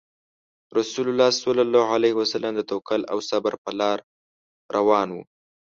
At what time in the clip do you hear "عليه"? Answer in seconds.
1.95-2.13